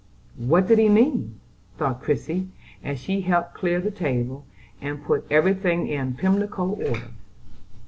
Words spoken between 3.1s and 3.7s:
helped